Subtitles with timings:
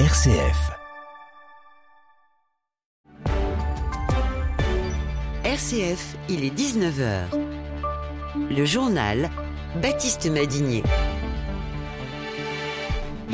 [0.00, 0.72] RCF.
[5.44, 7.26] RCF, il est 19h.
[8.50, 9.30] Le journal
[9.80, 10.82] Baptiste Madinier.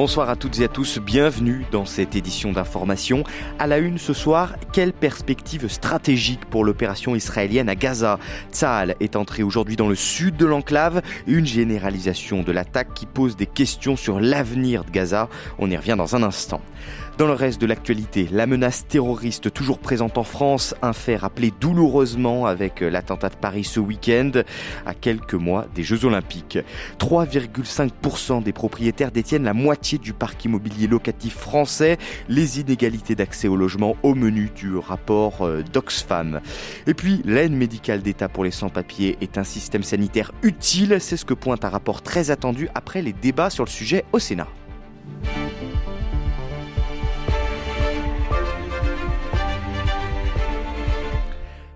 [0.02, 3.22] Bonsoir à toutes et à tous, bienvenue dans cette édition d'information.
[3.58, 8.18] À la une ce soir, quelle perspective stratégique pour l'opération israélienne à Gaza
[8.50, 13.36] Tsahal est entré aujourd'hui dans le sud de l'enclave, une généralisation de l'attaque qui pose
[13.36, 15.28] des questions sur l'avenir de Gaza.
[15.58, 16.62] On y revient dans un instant.
[17.20, 21.52] Dans le reste de l'actualité, la menace terroriste toujours présente en France, un fait rappelé
[21.60, 24.30] douloureusement avec l'attentat de Paris ce week-end,
[24.86, 26.56] à quelques mois des Jeux Olympiques.
[26.98, 31.98] 3,5% des propriétaires détiennent la moitié du parc immobilier locatif français,
[32.30, 36.40] les inégalités d'accès au logement au menu du rapport euh, d'Oxfam.
[36.86, 41.26] Et puis, l'aide médicale d'État pour les sans-papiers est un système sanitaire utile, c'est ce
[41.26, 44.48] que pointe un rapport très attendu après les débats sur le sujet au Sénat.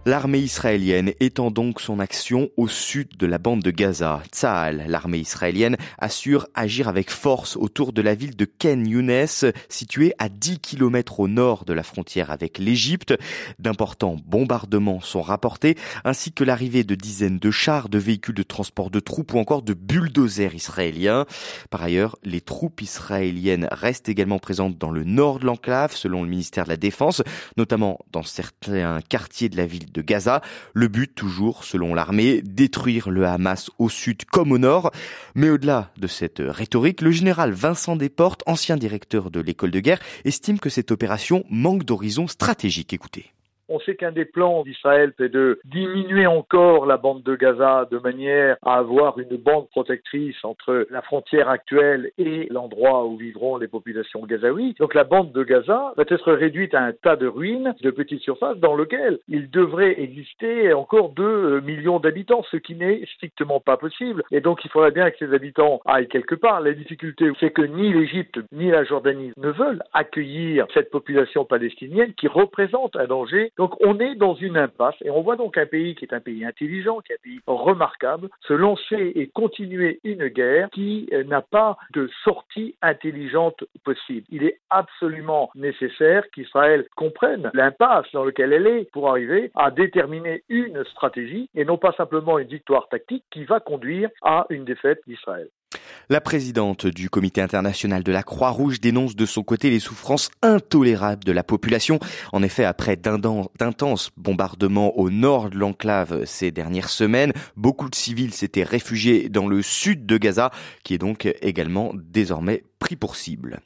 [0.07, 4.23] L'armée israélienne étend donc son action au sud de la bande de Gaza.
[4.31, 9.25] Tsahal, l'armée israélienne, assure agir avec force autour de la ville de Ken Younes,
[9.71, 13.15] située à 10 km au nord de la frontière avec l'Égypte.
[13.59, 18.91] D'importants bombardements sont rapportés, ainsi que l'arrivée de dizaines de chars, de véhicules de transport
[18.91, 21.25] de troupes ou encore de bulldozers israéliens.
[21.71, 26.29] Par ailleurs, les troupes israéliennes restent également présentes dans le nord de l'enclave, selon le
[26.29, 27.23] ministère de la Défense,
[27.57, 30.43] notamment dans certains quartiers de la ville de Gaza.
[30.75, 34.91] Le but, toujours, selon l'armée, détruire le Hamas au sud comme au nord.
[35.35, 40.01] Mais au-delà de cette rhétorique, le général Vincent Desportes, ancien directeur de l'école de guerre,
[40.25, 42.93] estime que cette opération manque d'horizon stratégique.
[42.93, 43.33] Écoutez.
[43.69, 47.99] On sait qu'un des plans d'Israël, c'est de diminuer encore la bande de Gaza de
[47.99, 53.69] manière à avoir une bande protectrice entre la frontière actuelle et l'endroit où vivront les
[53.69, 54.79] populations gazaouites.
[54.79, 58.21] Donc la bande de Gaza va être réduite à un tas de ruines de petites
[58.21, 63.77] surfaces dans lequel il devrait exister encore 2 millions d'habitants, ce qui n'est strictement pas
[63.77, 64.23] possible.
[64.31, 66.61] Et donc il faudrait bien que ces habitants aillent quelque part.
[66.61, 72.15] La difficulté, c'est que ni l'Égypte ni la Jordanie ne veulent accueillir cette population palestinienne
[72.15, 75.67] qui représente un danger donc on est dans une impasse et on voit donc un
[75.67, 80.01] pays qui est un pays intelligent, qui est un pays remarquable, se lancer et continuer
[80.05, 84.27] une guerre qui euh, n'a pas de sortie intelligente possible.
[84.31, 90.43] Il est absolument nécessaire qu'Israël comprenne l'impasse dans laquelle elle est pour arriver à déterminer
[90.49, 95.01] une stratégie et non pas simplement une victoire tactique qui va conduire à une défaite
[95.07, 95.49] d'Israël.
[96.11, 101.25] La présidente du comité international de la Croix-Rouge dénonce de son côté les souffrances intolérables
[101.25, 101.99] de la population.
[102.33, 108.35] En effet, après d'intenses bombardements au nord de l'enclave ces dernières semaines, beaucoup de civils
[108.35, 110.51] s'étaient réfugiés dans le sud de Gaza,
[110.83, 113.61] qui est donc également désormais pris pour cible.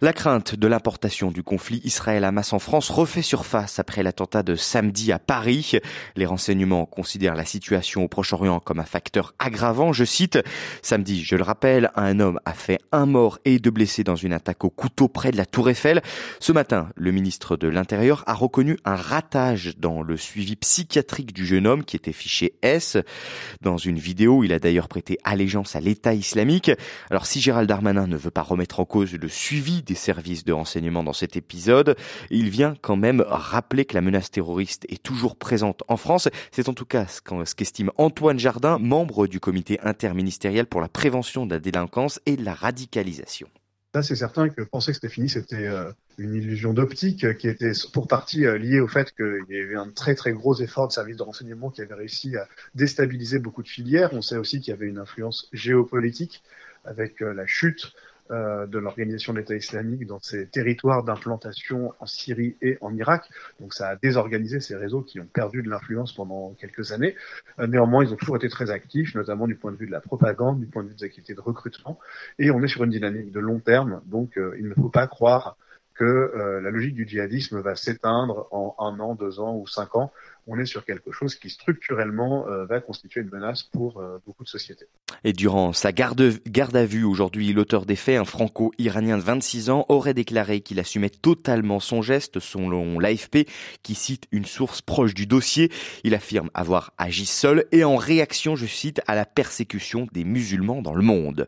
[0.00, 5.12] La crainte de l'importation du conflit Israël-Hamas en France refait surface après l'attentat de samedi
[5.12, 5.78] à Paris.
[6.16, 9.92] Les renseignements considèrent la situation au Proche-Orient comme un facteur aggravant.
[9.92, 10.38] Je cite,
[10.82, 14.32] samedi, je le rappelle, un homme a fait un mort et deux blessés dans une
[14.32, 16.02] attaque au couteau près de la Tour Eiffel.
[16.40, 21.46] Ce matin, le ministre de l'Intérieur a reconnu un ratage dans le suivi psychiatrique du
[21.46, 22.96] jeune homme qui était fiché S.
[23.60, 26.70] Dans une vidéo, il a d'ailleurs prêté allégeance à l'État islamique.
[27.10, 30.52] Alors si Gérald Darmanin ne veut pas remettre en cause le suivi des services de
[30.52, 31.96] renseignement dans cet épisode.
[32.30, 36.28] Il vient quand même rappeler que la menace terroriste est toujours présente en France.
[36.50, 41.46] C'est en tout cas ce qu'estime Antoine Jardin, membre du comité interministériel pour la prévention
[41.46, 43.48] de la délinquance et de la radicalisation.
[43.94, 47.72] Là, c'est certain que penser que c'était fini, c'était euh, une illusion d'optique qui était
[47.92, 50.92] pour partie euh, liée au fait qu'il y avait un très très gros effort de
[50.92, 54.14] services de renseignement qui avait réussi à déstabiliser beaucoup de filières.
[54.14, 56.42] On sait aussi qu'il y avait une influence géopolitique
[56.86, 57.92] avec euh, la chute
[58.32, 63.28] euh, de l'organisation de l'État islamique dans ces territoires d'implantation en Syrie et en Irak.
[63.60, 67.14] Donc ça a désorganisé ces réseaux qui ont perdu de l'influence pendant quelques années.
[67.58, 70.00] Euh, néanmoins, ils ont toujours été très actifs, notamment du point de vue de la
[70.00, 71.98] propagande, du point de vue des activités de recrutement.
[72.38, 75.06] Et on est sur une dynamique de long terme, donc euh, il ne faut pas
[75.06, 75.56] croire
[75.94, 80.10] que la logique du djihadisme va s'éteindre en un an, deux ans ou cinq ans
[80.46, 84.44] on est sur quelque chose qui structurellement euh, va constituer une menace pour euh, beaucoup
[84.44, 84.86] de sociétés.
[85.24, 89.70] Et durant sa garde, garde à vue aujourd'hui, l'auteur des faits, un franco-iranien de 26
[89.70, 93.48] ans, aurait déclaré qu'il assumait totalement son geste selon l'AFP
[93.82, 95.70] qui cite une source proche du dossier.
[96.02, 100.82] Il affirme avoir agi seul et en réaction, je cite, à la persécution des musulmans
[100.82, 101.46] dans le monde.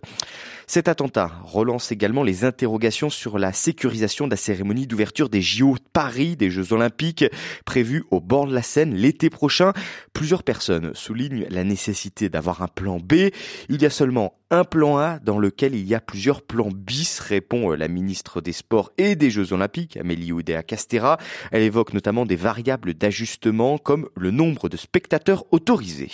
[0.67, 5.75] Cet attentat relance également les interrogations sur la sécurisation de la cérémonie d'ouverture des JO
[5.75, 7.25] de Paris, des Jeux Olympiques,
[7.67, 9.73] prévus au bord de la Seine l'été prochain.
[10.13, 13.31] Plusieurs personnes soulignent la nécessité d'avoir un plan B.
[13.69, 17.19] Il y a seulement un plan A dans lequel il y a plusieurs plans bis,
[17.19, 21.19] répond euh, la ministre des Sports et des Jeux Olympiques, Amélie Oudéa Castera.
[21.51, 26.11] Elle évoque notamment des variables d'ajustement comme le nombre de spectateurs autorisés.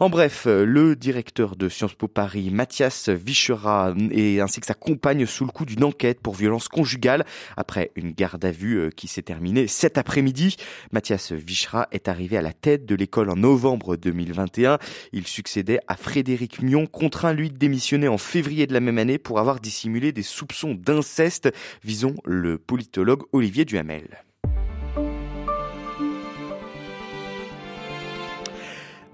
[0.00, 4.74] En bref, euh, le directeur de Sciences Po Paris, Mathias Vichera, et ainsi que sa
[4.74, 7.24] compagne sous le coup d'une enquête pour violence conjugale
[7.56, 10.56] après une garde à vue euh, qui s'est terminée cet après-midi.
[10.92, 14.78] Mathias Vichera est arrivé à la tête de l'école en novembre 2021.
[15.12, 19.18] Il succédait à Frédéric Mion, contraint lui de démissionner en février de la même année
[19.18, 21.52] pour avoir dissimulé des soupçons d'inceste,
[21.84, 24.24] visant le politologue Olivier Duhamel.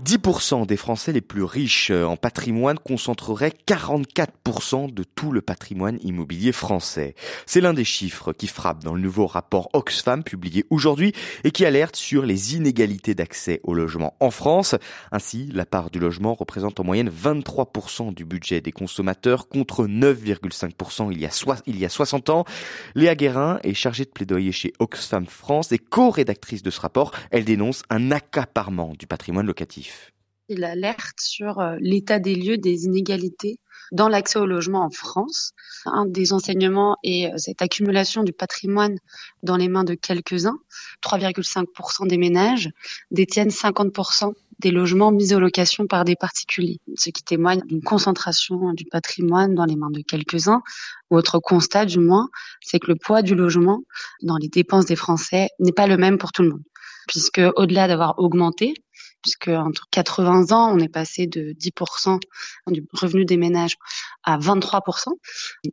[0.06, 5.98] 10% des Français les plus riches euh, en patrimoine concentreraient 44% de tout le patrimoine
[6.00, 7.16] immobilier français.
[7.44, 11.12] C'est l'un des chiffres qui frappe dans le nouveau rapport Oxfam publié aujourd'hui
[11.42, 14.76] et qui alerte sur les inégalités d'accès au logement en France.
[15.10, 21.10] Ainsi, la part du logement représente en moyenne 23% du budget des consommateurs contre 9,5%
[21.10, 21.30] il y a
[21.66, 22.44] il y a 60 ans.
[22.94, 27.10] Léa Guérin est chargée de plaidoyer chez Oxfam France et co-rédactrice de ce rapport.
[27.32, 29.95] Elle dénonce un accaparement du patrimoine locatif.
[30.48, 33.58] Il alerte sur euh, l'état des lieux des inégalités
[33.90, 35.52] dans l'accès au logement en France.
[35.86, 38.98] Un des enseignements est euh, cette accumulation du patrimoine
[39.42, 40.58] dans les mains de quelques-uns.
[41.02, 42.70] 3,5% des ménages
[43.10, 48.72] détiennent 50% des logements mis en location par des particuliers, ce qui témoigne d'une concentration
[48.72, 50.62] du patrimoine dans les mains de quelques-uns.
[51.10, 52.28] Autre constat, du moins,
[52.62, 53.82] c'est que le poids du logement
[54.22, 56.64] dans les dépenses des Français n'est pas le même pour tout le monde,
[57.06, 58.74] puisque au-delà d'avoir augmenté,
[59.22, 62.20] puisque entre 80 ans, on est passé de 10%
[62.68, 63.76] du revenu des ménages
[64.22, 65.08] à 23%.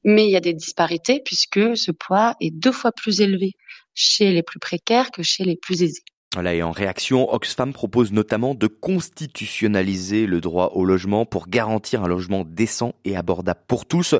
[0.04, 3.54] Mais il y a des disparités puisque ce poids est deux fois plus élevé
[3.94, 6.04] chez les plus précaires que chez les plus aisés.
[6.34, 12.04] Voilà, et en réaction, Oxfam propose notamment de constitutionnaliser le droit au logement pour garantir
[12.04, 14.16] un logement décent et abordable pour tous.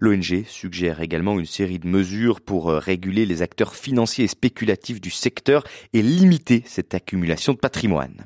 [0.00, 5.00] L'ONG suggère également une série de mesures pour euh, réguler les acteurs financiers et spéculatifs
[5.00, 5.62] du secteur
[5.92, 8.24] et limiter cette accumulation de patrimoine.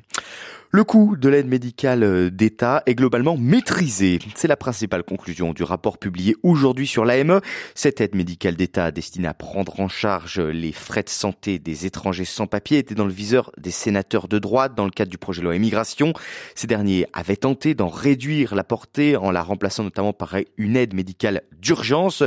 [0.75, 4.17] Le coût de l'aide médicale euh, d'État est globalement maîtrisé.
[4.33, 7.41] C'est la principale conclusion du rapport publié aujourd'hui sur l'AME.
[7.75, 12.25] Cette aide médicale d'État destinée à prendre en charge les frais de santé des étrangers
[12.25, 15.41] sans papier était dans le viseur des sénateurs de droite dans le cadre du projet
[15.41, 16.11] de loi immigration.
[16.55, 20.95] Ces derniers avaient tenté d'en réduire la portée en la remplaçant notamment par une aide
[20.95, 22.23] médicale d'urgence.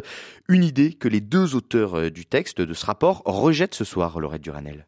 [0.48, 4.20] Une idée que les deux auteurs euh, du texte de ce rapport rejettent ce soir,
[4.20, 4.87] Laurette Duranel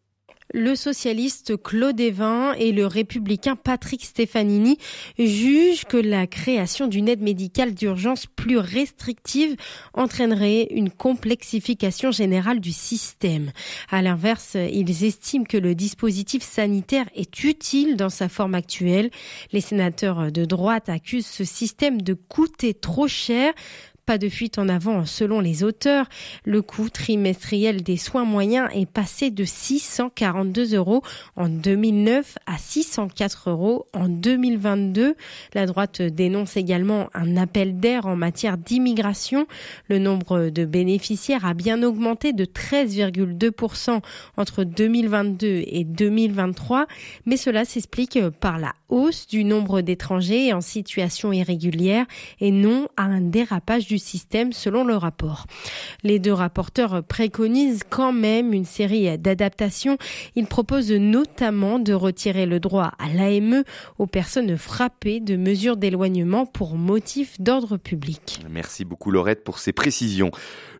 [0.55, 4.79] le socialiste Claude Evin et le républicain Patrick Stefanini
[5.19, 9.57] jugent que la création d'une aide médicale d'urgence plus restrictive
[9.95, 13.53] entraînerait une complexification générale du système.
[13.91, 19.11] À l'inverse, ils estiment que le dispositif sanitaire est utile dans sa forme actuelle.
[19.53, 23.53] Les sénateurs de droite accusent ce système de coûter trop cher
[24.09, 26.07] pas de fuite en avant selon les auteurs.
[26.47, 31.03] Le coût trimestriel des soins moyens est passé de 642 euros
[31.37, 35.15] en 2009 à 604 euros en 2022.
[35.53, 39.47] La droite dénonce également un appel d'air en matière d'immigration.
[39.91, 44.01] Le nombre de bénéficiaires a bien augmenté de 13,2%
[44.39, 46.87] entre 2022 et 2023,
[47.27, 52.07] mais cela s'explique par la hausse du nombre d'étrangers en situation irrégulière
[52.41, 55.47] et non à un dérapage du système selon le rapport.
[56.03, 59.99] Les deux rapporteurs préconisent quand même une série d'adaptations.
[60.37, 63.65] Ils proposent notamment de retirer le droit à l'AME
[63.99, 68.41] aux personnes frappées de mesures d'éloignement pour motif d'ordre public.
[68.51, 70.31] Merci beaucoup Laurette pour ces précisions.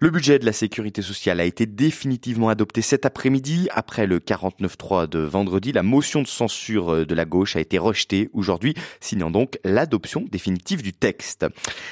[0.01, 3.69] Le budget de la sécurité sociale a été définitivement adopté cet après-midi.
[3.73, 8.31] Après le 49-3 de vendredi, la motion de censure de la gauche a été rejetée
[8.33, 11.47] aujourd'hui, signant donc l'adoption définitive du texte.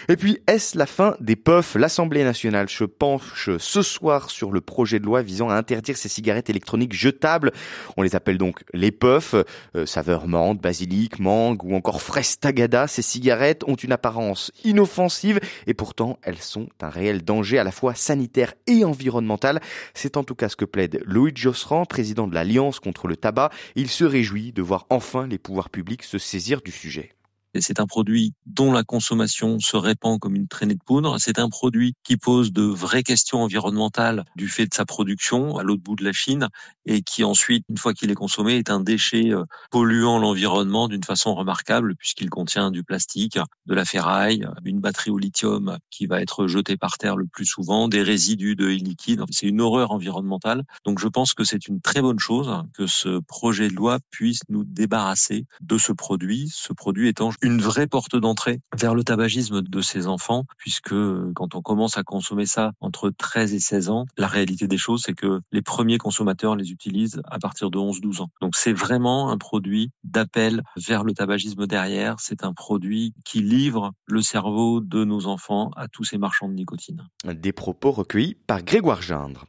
[0.09, 4.61] Et puis, est-ce la fin des puffs L'Assemblée nationale se penche ce soir sur le
[4.61, 7.53] projet de loi visant à interdire ces cigarettes électroniques jetables.
[7.97, 9.35] On les appelle donc les puffs,
[9.75, 12.87] euh, saveur menthe, basilic, mangue ou encore fraise tagada.
[12.87, 17.73] Ces cigarettes ont une apparence inoffensive et pourtant elles sont un réel danger à la
[17.73, 19.61] fois sanitaire et environnemental.
[19.95, 23.51] C'est en tout cas ce que plaide Louis Josserand, président de l'Alliance contre le tabac.
[23.75, 27.16] Il se réjouit de voir enfin les pouvoirs publics se saisir du sujet.
[27.61, 31.17] C'est un produit dont la consommation se répand comme une traînée de poudre.
[31.19, 35.63] C'est un produit qui pose de vraies questions environnementales du fait de sa production à
[35.63, 36.49] l'autre bout de la Chine
[36.85, 41.05] et qui ensuite, une fois qu'il est consommé, est un déchet euh, polluant l'environnement d'une
[41.05, 46.21] façon remarquable puisqu'il contient du plastique, de la ferraille, une batterie au lithium qui va
[46.21, 49.23] être jetée par terre le plus souvent, des résidus de liquide.
[49.31, 50.63] C'est une horreur environnementale.
[50.85, 54.41] Donc je pense que c'est une très bonne chose que ce projet de loi puisse
[54.49, 59.63] nous débarrasser de ce produit, ce produit étant une vraie porte d'entrée vers le tabagisme
[59.63, 60.95] de ces enfants, puisque
[61.35, 65.05] quand on commence à consommer ça entre 13 et 16 ans, la réalité des choses,
[65.07, 68.31] c'est que les premiers consommateurs les utilisent à partir de 11-12 ans.
[68.41, 72.17] Donc c'est vraiment un produit d'appel vers le tabagisme derrière.
[72.19, 76.55] C'est un produit qui livre le cerveau de nos enfants à tous ces marchands de
[76.55, 77.07] nicotine.
[77.25, 79.45] Des propos recueillis par Grégoire Gindre.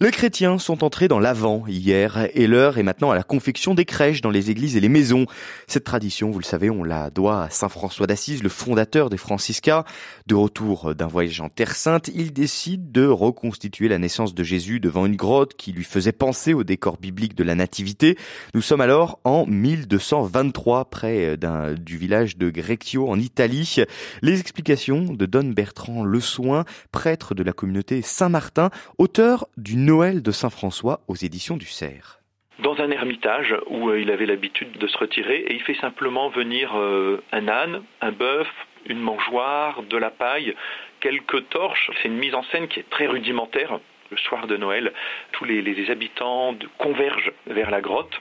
[0.00, 3.84] Les chrétiens sont entrés dans l'Avent hier et l'heure est maintenant à la confection des
[3.84, 5.26] crèches dans les églises et les maisons.
[5.68, 9.16] Cette tradition, vous le savez, on la doit à Saint François d'Assise, le fondateur des
[9.16, 9.84] franciscains.
[10.26, 14.80] De retour d'un voyage en Terre Sainte, il décide de reconstituer la naissance de Jésus
[14.80, 18.16] devant une grotte qui lui faisait penser au décor biblique de la Nativité.
[18.54, 21.36] Nous sommes alors en 1223 près
[21.76, 23.76] du village de Greccio en Italie.
[24.22, 30.22] Les explications de Don Bertrand Le Soin, prêtre de la communauté Saint-Martin, auteur du Noël
[30.22, 32.20] de Saint François aux éditions du Cerf
[32.60, 36.28] dans un ermitage où euh, il avait l'habitude de se retirer et il fait simplement
[36.28, 38.48] venir euh, un âne, un bœuf,
[38.86, 40.54] une mangeoire, de la paille,
[41.00, 41.90] quelques torches.
[42.00, 43.78] C'est une mise en scène qui est très rudimentaire.
[44.10, 44.92] Le soir de Noël,
[45.32, 48.20] tous les, les habitants convergent vers la grotte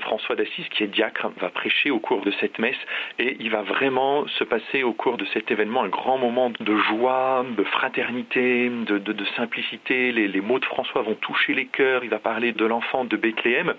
[0.00, 2.76] François d'Assise, qui est diacre, va prêcher au cours de cette messe
[3.18, 6.76] et il va vraiment se passer au cours de cet événement un grand moment de
[6.76, 10.12] joie, de fraternité, de, simplicité.
[10.12, 12.04] Les, les, mots de François vont toucher les cœurs.
[12.04, 13.74] Il va parler de l'enfant de Bethléem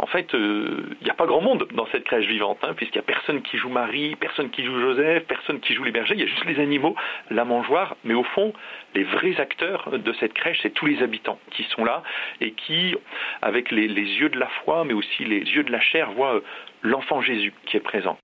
[0.00, 2.96] en fait, euh, il n'y a pas grand monde dans cette crèche vivante, hein, puisqu'il
[2.96, 6.14] n'y a personne qui joue Marie, personne qui joue Joseph, personne qui joue les bergers,
[6.14, 6.96] il y a juste les animaux,
[7.28, 8.54] la mangeoire, mais au fond,
[8.94, 12.02] les vrais acteurs de cette crèche, c'est tous les habitants qui sont là
[12.40, 12.96] et qui,
[13.42, 16.40] avec les yeux de la foi, mais aussi les de la chair, voient
[16.82, 18.16] l'enfant Jésus qui est présent.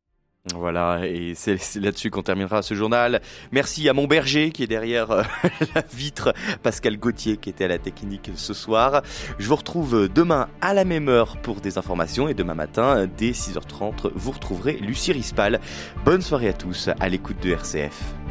[0.55, 3.21] Voilà, et c'est là-dessus qu'on terminera ce journal.
[3.51, 5.23] Merci à mon berger qui est derrière euh,
[5.75, 9.03] la vitre, Pascal Gauthier qui était à la technique ce soir.
[9.39, 13.33] Je vous retrouve demain à la même heure pour des informations et demain matin, dès
[13.33, 15.61] 6h30, vous retrouverez Lucie Rispal.
[16.05, 18.26] Bonne soirée à tous à l'écoute de RCF.